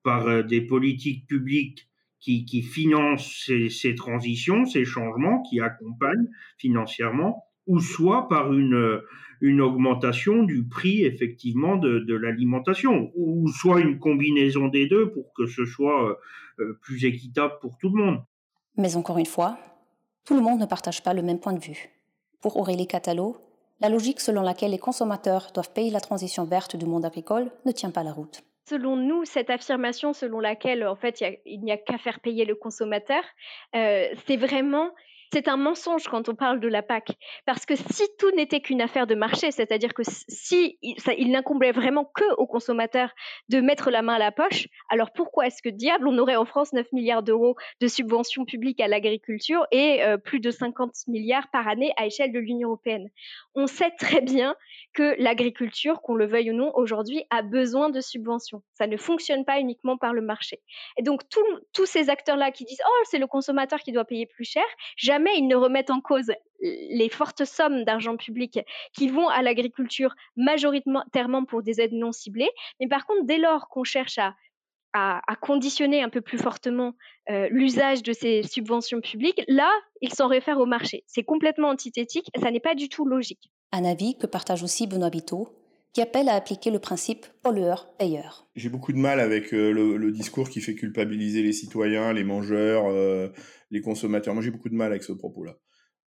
par 0.04 0.28
euh, 0.28 0.44
des 0.44 0.62
politiques 0.62 1.28
publiques 1.28 1.90
qui, 2.20 2.62
financent 2.62 3.50
ces, 3.70 3.96
transitions, 3.96 4.66
ces 4.66 4.86
changements, 4.86 5.42
qui 5.44 5.62
accompagnent 5.62 6.28
financièrement, 6.58 7.46
ou 7.66 7.80
soit 7.80 8.28
par 8.28 8.52
une, 8.54 9.02
une 9.42 9.62
augmentation 9.62 10.44
du 10.44 10.68
prix 10.68 11.04
effectivement 11.06 11.78
de, 11.78 12.14
l'alimentation, 12.14 13.12
ou 13.16 13.48
soit 13.48 13.80
une 13.80 14.00
combinaison 14.00 14.68
des 14.68 14.88
deux 14.88 15.12
pour 15.12 15.34
que 15.34 15.48
ce 15.48 15.66
soit 15.66 16.20
euh, 16.60 16.78
plus 16.82 17.06
équitable 17.06 17.54
pour 17.62 17.78
tout 17.78 17.90
le 17.90 18.04
monde. 18.04 18.24
Mais 18.78 18.96
encore 18.96 19.18
une 19.18 19.26
fois, 19.26 19.58
tout 20.26 20.36
le 20.36 20.42
monde 20.42 20.60
ne 20.60 20.66
partage 20.66 21.04
pas 21.04 21.14
le 21.14 21.22
même 21.22 21.40
point 21.40 21.54
de 21.54 21.64
vue. 21.64 21.90
Pour 22.42 22.58
Aurélie 22.58 22.88
Catalo, 22.88 23.38
la 23.82 23.90
logique 23.90 24.20
selon 24.20 24.42
laquelle 24.42 24.72
les 24.72 24.80
consommateurs 24.80 25.52
doivent 25.54 25.72
payer 25.72 25.92
la 25.92 26.02
transition 26.02 26.44
verte 26.44 26.76
du 26.76 26.86
monde 26.86 27.06
agricole 27.06 27.52
ne 27.66 27.72
tient 27.72 27.92
pas 27.92 28.04
la 28.04 28.12
route. 28.12 28.42
Selon 28.70 28.96
nous, 28.96 29.26
cette 29.26 29.50
affirmation 29.50 30.14
selon 30.14 30.40
laquelle 30.40 30.86
en 30.86 30.96
fait 30.96 31.24
il 31.46 31.62
n'y 31.62 31.72
a, 31.72 31.78
qu'à 31.78 31.98
faire 31.98 32.20
payer 32.20 32.46
le 32.46 32.56
consommateur, 32.56 33.24
euh, 33.76 34.08
c'est 34.28 34.38
vraiment 34.38 34.92
c'est 35.32 35.48
un 35.48 35.58
mensonge 35.58 36.08
quand 36.08 36.28
on 36.30 36.36
parle 36.36 36.60
de 36.60 36.68
la 36.68 36.82
PAC. 36.82 37.12
Parce 37.46 37.66
que 37.66 37.76
si 37.76 38.04
tout 38.18 38.32
n'était 38.32 38.62
qu'une 38.62 38.82
affaire 38.82 39.06
de 39.06 39.16
marché, 39.16 39.52
c'est-à-dire 39.52 39.94
que 39.94 40.02
si 40.04 40.78
il, 40.82 41.32
n'incombait 41.32 41.72
vraiment 41.72 42.06
que 42.06 42.34
aux 42.38 42.48
consommateurs 42.48 43.12
de 43.50 43.62
mettre 43.62 43.92
la 43.92 44.02
main 44.02 44.16
à 44.16 44.20
la 44.20 44.32
poche, 44.32 44.68
alors 44.90 45.12
pourquoi 45.12 45.48
est-ce 45.48 45.62
que 45.62 45.70
diable 45.70 46.08
on 46.08 46.18
aurait 46.18 46.36
en 46.36 46.46
France 46.46 46.74
9 46.74 46.92
milliards 46.94 47.24
d'euros 47.24 47.56
de 47.82 47.88
subventions 47.88 48.46
publiques 48.46 48.80
à 48.80 48.88
l'agriculture 48.88 49.68
et 49.72 50.04
euh, 50.04 50.18
plus 50.18 50.40
de 50.40 50.50
50 50.50 50.92
milliards 51.08 51.48
par 51.52 51.68
année 51.68 51.92
à 51.98 52.06
échelle 52.08 52.32
de 52.32 52.40
l'Union 52.40 52.70
européenne? 52.70 53.10
On 53.54 53.68
sait 53.68 53.92
très 54.00 54.22
bien 54.22 54.56
que 54.94 55.16
l'agriculture, 55.20 56.02
qu'on 56.02 56.16
le 56.16 56.26
veuille 56.26 56.52
ou 56.52 56.56
non, 56.56 56.72
aujourd'hui 56.76 57.24
a 57.30 57.44
besoin 57.44 57.90
de 57.90 58.02
subventions. 58.02 58.64
Ça 58.74 58.88
ne 58.88 58.98
fonctionne 58.98 59.46
pas 59.46 59.60
uniquement 59.60 59.98
par 59.98 60.14
le 60.14 60.22
marché. 60.22 60.62
Et 60.98 61.04
donc 61.04 61.22
tous 61.30 61.86
ces 61.86 62.10
acteurs-là 62.10 62.52
qui 62.52 62.66
disent 62.66 62.82
oh 62.86 63.04
c'est 63.04 63.20
le 63.20 63.28
consommateur 63.28 63.80
qui 63.80 63.92
doit 63.92 64.06
payer 64.06 64.26
plus 64.26 64.46
cher, 64.46 64.64
jamais 64.98 65.19
ils 65.38 65.48
ne 65.48 65.56
remettent 65.56 65.90
en 65.90 66.02
cause 66.02 66.32
les 66.62 67.10
fortes 67.10 67.46
sommes 67.46 67.84
d'argent 67.84 68.18
public 68.18 68.60
qui 68.94 69.08
vont 69.10 69.28
à 69.30 69.42
l'agriculture 69.42 70.14
majoritairement 70.36 71.46
pour 71.46 71.64
des 71.64 71.82
aides 71.82 71.94
non 71.94 72.12
ciblées. 72.12 72.50
Mais 72.80 72.88
par 72.88 73.06
contre, 73.06 73.26
dès 73.26 73.38
lors 73.38 73.70
qu'on 73.70 73.84
cherche 73.84 74.18
à, 74.18 74.36
à, 74.94 75.36
conditionner 75.42 76.02
un 76.02 76.10
peu 76.10 76.22
plus 76.22 76.38
fortement 76.38 76.94
euh, 77.30 77.48
l'usage 77.52 78.04
de 78.04 78.14
ces 78.14 78.44
subventions 78.44 79.02
publiques, 79.02 79.42
là, 79.48 79.72
ils 80.02 80.14
s'en 80.14 80.28
réfèrent 80.28 80.60
au 80.60 80.66
marché. 80.66 81.04
C'est 81.08 81.24
complètement 81.24 81.70
antithétique, 81.70 82.30
ça 82.42 82.52
n'est 82.52 82.60
pas 82.60 82.76
du 82.76 82.90
tout 82.90 83.06
logique. 83.06 83.52
Un 83.72 83.86
avis 83.86 84.18
que 84.18 84.26
partage 84.26 84.64
aussi 84.64 84.88
Benoît 84.88 85.12
Biteau, 85.12 85.48
qui 85.94 86.02
appelle 86.02 86.30
à 86.30 86.36
appliquer 86.36 86.70
le 86.72 86.80
principe 86.80 87.26
pollueur-payeur. 87.42 88.48
J'ai 88.56 88.70
beaucoup 88.70 88.94
de 88.94 88.98
mal 88.98 89.20
avec 89.20 89.54
euh, 89.54 89.72
le, 89.72 90.12
discours 90.12 90.50
qui 90.50 90.62
fait 90.62 90.76
culpabiliser 90.76 91.42
les 91.42 91.54
citoyens, 91.54 92.14
les 92.14 92.24
mangeurs, 92.24 92.86
euh, 92.88 93.30
les 93.72 93.82
consommateurs. 93.82 94.34
Moi, 94.34 94.44
j'ai 94.44 94.52
beaucoup 94.52 94.70
de 94.70 94.76
mal 94.76 94.92
avec 94.92 95.04
ce 95.04 95.14
propos-là. 95.14 95.58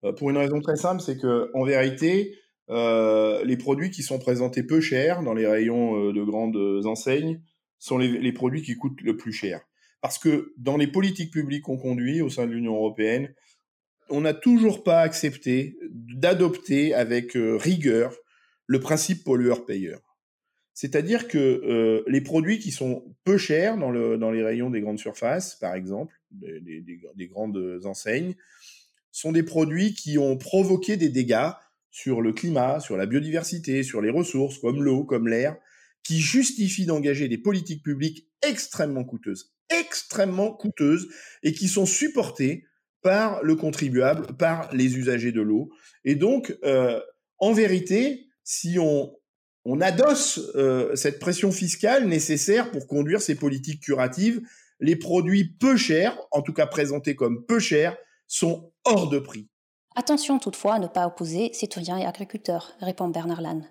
Euh, 0.04 0.12
pour 0.12 0.30
une 0.30 0.36
raison 0.36 0.60
très 0.60 0.76
simple, 0.76 1.00
c'est 1.00 1.18
que 1.18 1.50
en 1.54 1.64
vérité, 1.64 2.36
les 2.68 3.56
produits 3.58 3.90
qui 3.90 4.02
sont 4.02 4.18
présentés 4.18 4.62
peu 4.62 4.80
chers 4.80 5.22
dans 5.22 5.34
les 5.34 5.46
rayons 5.46 6.10
de 6.10 6.22
grandes 6.22 6.86
enseignes 6.86 7.42
sont 7.78 7.98
les, 7.98 8.08
les, 8.08 8.32
produits 8.32 8.62
qui 8.62 8.76
coûtent 8.76 9.02
le 9.02 9.16
plus 9.16 9.32
cher. 9.32 9.60
Parce 10.00 10.18
que 10.18 10.54
dans 10.56 10.78
les 10.78 10.86
politiques 10.86 11.32
publiques 11.32 11.64
qu'on 11.64 11.76
conduit 11.76 12.22
au 12.22 12.30
sein 12.30 12.46
de 12.46 12.52
l'Union 12.52 12.74
européenne, 12.76 13.34
on 14.08 14.22
n'a 14.22 14.32
toujours 14.32 14.84
pas 14.84 15.00
accepté 15.00 15.76
d'adopter 15.90 16.94
avec 16.94 17.32
rigueur 17.34 18.14
le 18.72 18.80
principe 18.80 19.22
pollueur-payeur. 19.22 20.00
C'est-à-dire 20.72 21.28
que 21.28 21.38
euh, 21.38 22.02
les 22.06 22.22
produits 22.22 22.58
qui 22.58 22.70
sont 22.70 23.14
peu 23.22 23.36
chers 23.36 23.76
dans, 23.76 23.90
le, 23.90 24.16
dans 24.16 24.30
les 24.30 24.42
rayons 24.42 24.70
des 24.70 24.80
grandes 24.80 24.98
surfaces, 24.98 25.56
par 25.56 25.74
exemple, 25.74 26.18
des, 26.30 26.62
des, 26.62 27.26
grandes 27.26 27.82
enseignes, 27.84 28.34
sont 29.10 29.30
des 29.30 29.42
produits 29.42 29.92
qui 29.92 30.16
ont 30.16 30.38
provoqué 30.38 30.96
des 30.96 31.10
dégâts 31.10 31.50
sur 31.90 32.22
le 32.22 32.32
climat, 32.32 32.80
sur 32.80 32.96
la 32.96 33.04
biodiversité, 33.04 33.82
sur 33.82 34.00
les 34.00 34.08
ressources 34.08 34.58
comme 34.58 34.82
l'eau, 34.82 35.04
comme 35.04 35.28
l'air, 35.28 35.58
qui 36.02 36.18
justifient 36.18 36.86
d'engager 36.86 37.28
des 37.28 37.36
politiques 37.36 37.82
publiques 37.82 38.30
extrêmement 38.40 39.04
coûteuses, 39.04 39.52
extrêmement 39.68 40.50
coûteuses, 40.50 41.10
et 41.42 41.52
qui 41.52 41.68
sont 41.68 41.84
supportées 41.84 42.64
par 43.02 43.42
le 43.42 43.54
contribuable, 43.54 44.34
par 44.38 44.74
les 44.74 44.96
usagers 44.96 45.32
de 45.32 45.42
l'eau. 45.42 45.68
Et 46.06 46.14
donc, 46.14 46.56
euh, 46.64 46.98
en 47.36 47.52
vérité, 47.52 48.28
si 48.44 48.78
on, 48.78 49.14
on 49.64 49.80
adosse 49.80 50.40
euh, 50.54 50.94
cette 50.96 51.18
pression 51.18 51.52
fiscale 51.52 52.06
nécessaire 52.06 52.70
pour 52.70 52.86
conduire 52.86 53.20
ces 53.20 53.34
politiques 53.34 53.82
curatives, 53.82 54.42
les 54.80 54.96
produits 54.96 55.44
peu 55.44 55.76
chers, 55.76 56.18
en 56.30 56.42
tout 56.42 56.52
cas 56.52 56.66
présentés 56.66 57.14
comme 57.14 57.44
peu 57.44 57.60
chers, 57.60 57.96
sont 58.26 58.72
hors 58.84 59.08
de 59.08 59.18
prix. 59.18 59.48
Attention 59.94 60.38
toutefois 60.38 60.74
à 60.74 60.78
ne 60.78 60.86
pas 60.86 61.06
opposer 61.06 61.52
citoyens 61.52 61.98
et 61.98 62.06
agriculteurs, 62.06 62.72
répond 62.80 63.08
Bernard 63.08 63.42
Lannes. 63.42 63.68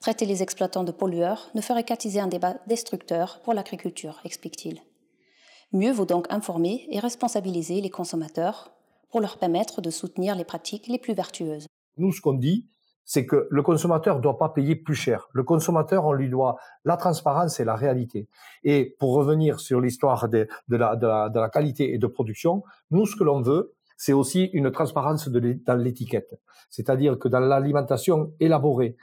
Traiter 0.00 0.26
les 0.26 0.42
exploitants 0.42 0.84
de 0.84 0.92
pollueurs 0.92 1.50
ne 1.54 1.60
ferait 1.60 1.84
qu'attiser 1.84 2.20
un 2.20 2.26
débat 2.26 2.56
destructeur 2.66 3.40
pour 3.42 3.54
l'agriculture, 3.54 4.20
explique-t-il. 4.24 4.80
Mieux 5.72 5.92
vaut 5.92 6.04
donc 6.04 6.26
informer 6.30 6.86
et 6.90 6.98
responsabiliser 6.98 7.80
les 7.80 7.90
consommateurs 7.90 8.72
pour 9.10 9.20
leur 9.20 9.38
permettre 9.38 9.80
de 9.80 9.90
soutenir 9.90 10.34
les 10.34 10.44
pratiques 10.44 10.88
les 10.88 10.98
plus 10.98 11.14
vertueuses. 11.14 11.66
Nous, 11.96 12.12
ce 12.12 12.20
qu'on 12.20 12.34
dit, 12.34 12.68
c'est 13.06 13.24
que 13.24 13.46
le 13.50 13.62
consommateur 13.62 14.16
ne 14.16 14.20
doit 14.20 14.36
pas 14.36 14.48
payer 14.48 14.74
plus 14.74 14.96
cher. 14.96 15.28
Le 15.32 15.44
consommateur, 15.44 16.04
on 16.04 16.12
lui 16.12 16.28
doit 16.28 16.56
la 16.84 16.96
transparence 16.96 17.60
et 17.60 17.64
la 17.64 17.76
réalité. 17.76 18.28
Et 18.64 18.96
pour 18.98 19.14
revenir 19.14 19.60
sur 19.60 19.80
l'histoire 19.80 20.28
de, 20.28 20.48
la, 20.68 20.96
de, 20.96 21.38
la, 21.38 21.48
qualité 21.48 21.94
et 21.94 21.98
de 21.98 22.06
production, 22.08 22.64
nous, 22.90 23.06
ce 23.06 23.14
que 23.14 23.22
l'on 23.22 23.40
veut, 23.40 23.72
c'est 23.96 24.12
aussi 24.12 24.44
une 24.52 24.70
transparence 24.72 25.28
dans 25.28 25.80
l'étiquette. 25.80 26.38
C'est-à-dire 26.68 27.18
que 27.18 27.28
dans 27.28 27.40
l'alimentation 27.40 28.32
élaborée, 28.40 28.96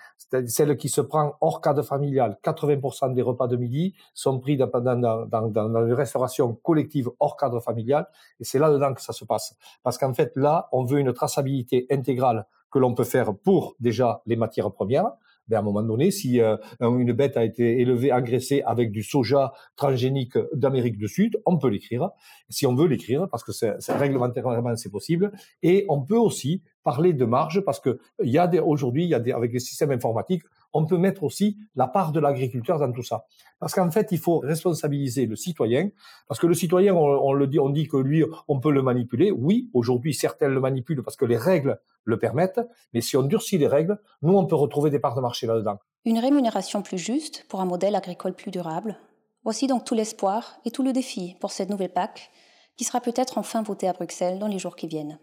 celle 0.48 0.78
qui 0.78 0.90
se 0.90 1.02
prend 1.02 1.36
hors 1.40 1.62
cadre 1.62 1.82
familial, 1.82 2.38
80% 2.44 3.14
des 3.14 3.22
repas 3.22 3.48
de 3.48 3.56
midi 3.56 3.96
sont 4.14 4.40
pris 4.40 4.58
dans, 4.58 4.68
dans, 4.68 5.26
dans, 5.26 5.50
dans 5.50 5.86
une 5.88 5.94
restauration 5.94 6.54
collective 6.56 7.10
hors 7.20 7.38
cadre 7.38 7.62
familial, 7.62 8.06
et 8.40 8.44
c'est 8.44 8.60
là-dedans 8.60 8.94
que 8.94 9.02
ça 9.02 9.14
se 9.14 9.24
passe. 9.26 9.56
Parce 9.82 9.98
qu'en 9.98 10.14
fait, 10.14 10.34
là, 10.36 10.68
on 10.74 10.84
veut 10.84 11.00
une 11.00 11.14
traçabilité 11.14 11.88
intégrale 11.90 12.46
que 12.74 12.80
l'on 12.80 12.96
peut 12.96 13.04
faire 13.04 13.36
pour 13.36 13.76
déjà 13.80 14.24
les 14.26 14.36
matières 14.36 14.72
premières, 14.72 15.12
ben 15.48 15.58
à 15.58 15.60
un 15.60 15.64
moment 15.64 15.84
donné, 15.84 16.10
si 16.10 16.42
euh, 16.42 16.58
une 16.80 17.12
bête 17.12 17.38
a 17.38 17.44
été 17.44 17.80
élevée, 17.80 18.12
agressée 18.12 18.64
avec 18.66 18.92
du 18.92 19.04
soja 19.04 19.54
transgénique 19.76 20.38
d'Amérique 20.54 20.98
du 20.98 21.08
Sud, 21.08 21.40
on 21.46 21.58
peut 21.58 21.68
l'écrire, 21.68 22.10
si 22.50 22.66
on 22.66 22.74
veut 22.74 22.88
l'écrire, 22.88 23.28
parce 23.30 23.44
que 23.44 23.52
c'est, 23.52 23.76
réglementairement 23.90 24.76
c'est 24.76 24.90
possible, 24.90 25.32
et 25.62 25.86
on 25.90 26.02
peut 26.02 26.18
aussi 26.18 26.64
parler 26.84 27.14
de 27.14 27.26
marge, 27.26 27.62
parce 27.62 27.80
que 27.80 28.00
il 28.24 28.32
y 28.32 28.38
a 28.38 28.48
des, 28.48 28.60
aujourd'hui, 28.60 29.04
il 29.04 29.10
y 29.10 29.16
a 29.16 29.20
des, 29.20 29.34
avec 29.34 29.54
les 29.54 29.60
systèmes 29.60 29.92
informatiques, 29.92 30.44
on 30.74 30.86
peut 30.86 30.98
mettre 30.98 31.24
aussi 31.24 31.58
la 31.76 31.88
part 31.88 32.12
de 32.12 32.20
l'agriculteur 32.20 32.80
dans 32.80 32.92
tout 32.92 33.04
ça. 33.04 33.26
Parce 33.60 33.74
qu'en 33.74 33.92
fait, 33.92 34.12
il 34.12 34.18
faut 34.18 34.40
responsabiliser 34.40 35.26
le 35.26 35.36
citoyen, 35.36 35.90
parce 36.28 36.40
que 36.40 36.48
le 36.48 36.54
citoyen, 36.54 36.94
on, 36.96 37.34
le 37.34 37.48
dit, 37.48 37.60
on 37.60 37.70
dit 37.70 37.88
que 37.88 37.98
lui, 37.98 38.24
on 38.48 38.60
peut 38.60 38.72
le 38.72 38.82
manipuler. 38.82 39.32
Oui, 39.32 39.70
aujourd'hui, 39.74 40.14
certains 40.14 40.50
le 40.50 40.60
manipulent 40.60 41.04
parce 41.04 41.16
que 41.16 41.26
les 41.26 41.38
règles 41.38 41.80
le 42.06 42.20
permettent, 42.20 42.62
mais 42.94 43.02
si 43.02 43.16
on 43.16 43.24
durcit 43.24 43.58
les 43.58 43.68
règles, 43.68 44.00
nous, 44.22 44.36
on 44.36 44.46
peut 44.46 44.56
retrouver 44.56 44.90
des 44.90 45.00
parts 45.00 45.16
de 45.16 45.22
marché 45.22 45.48
là-dedans. 45.48 45.80
Une 46.06 46.20
rémunération 46.20 46.82
plus 46.82 46.98
juste 46.98 47.46
pour 47.48 47.62
un 47.62 47.66
modèle 47.66 47.96
agricole 47.96 48.34
plus 48.34 48.52
durable. 48.52 48.98
Voici 49.44 49.68
donc 49.68 49.86
tout 49.86 49.96
l'espoir 49.96 50.58
et 50.66 50.72
tout 50.72 50.84
le 50.84 50.92
défi 50.92 51.36
pour 51.40 51.52
cette 51.52 51.70
nouvelle 51.70 51.94
PAC, 51.94 52.32
qui 52.76 52.84
sera 52.84 53.00
peut-être 53.00 53.38
enfin 53.38 53.62
votée 53.62 53.88
à 53.88 53.94
Bruxelles 53.94 54.40
dans 54.40 54.48
les 54.48 54.60
jours 54.60 54.76
qui 54.76 54.88
viennent. 54.88 55.20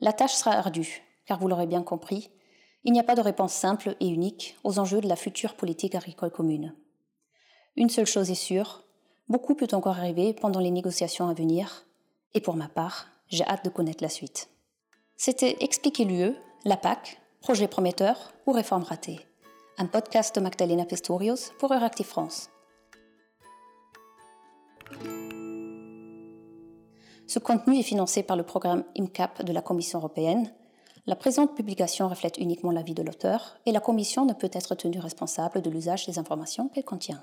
La 0.00 0.12
tâche 0.12 0.34
sera 0.34 0.52
ardue, 0.52 1.02
car 1.26 1.38
vous 1.38 1.48
l'aurez 1.48 1.66
bien 1.66 1.82
compris, 1.82 2.30
il 2.84 2.92
n'y 2.92 3.00
a 3.00 3.04
pas 3.04 3.14
de 3.14 3.20
réponse 3.20 3.52
simple 3.52 3.96
et 4.00 4.08
unique 4.08 4.56
aux 4.62 4.78
enjeux 4.78 5.00
de 5.00 5.08
la 5.08 5.16
future 5.16 5.54
politique 5.54 5.94
agricole 5.94 6.30
commune. 6.30 6.74
Une 7.76 7.88
seule 7.88 8.06
chose 8.06 8.30
est 8.30 8.34
sûre, 8.34 8.84
beaucoup 9.28 9.54
peut 9.54 9.68
encore 9.72 9.98
arriver 9.98 10.34
pendant 10.34 10.60
les 10.60 10.70
négociations 10.70 11.28
à 11.28 11.34
venir, 11.34 11.86
et 12.34 12.40
pour 12.40 12.56
ma 12.56 12.68
part, 12.68 13.08
j'ai 13.28 13.44
hâte 13.44 13.64
de 13.64 13.70
connaître 13.70 14.02
la 14.02 14.08
suite. 14.08 14.48
C'était 15.16 15.56
Expliquer 15.60 16.04
l'UE, 16.04 16.36
la 16.64 16.76
PAC, 16.76 17.20
projet 17.40 17.68
prometteur 17.68 18.32
ou 18.46 18.52
réforme 18.52 18.82
ratée. 18.82 19.20
Un 19.78 19.86
podcast 19.86 20.34
de 20.34 20.40
Magdalena 20.40 20.84
Pistorius 20.84 21.52
pour 21.58 21.72
Euractiv 21.72 22.06
France. 22.06 22.50
Ce 27.26 27.38
contenu 27.38 27.78
est 27.78 27.82
financé 27.82 28.22
par 28.22 28.36
le 28.36 28.44
programme 28.44 28.84
IMCAP 28.96 29.42
de 29.42 29.52
la 29.52 29.62
Commission 29.62 29.98
européenne. 29.98 30.52
La 31.06 31.16
présente 31.16 31.54
publication 31.54 32.08
reflète 32.08 32.38
uniquement 32.38 32.70
l'avis 32.70 32.94
de 32.94 33.02
l'auteur 33.02 33.58
et 33.66 33.72
la 33.72 33.80
Commission 33.80 34.24
ne 34.24 34.32
peut 34.32 34.48
être 34.50 34.74
tenue 34.74 35.00
responsable 35.00 35.60
de 35.60 35.68
l'usage 35.68 36.06
des 36.06 36.18
informations 36.18 36.68
qu'elle 36.68 36.84
contient. 36.84 37.22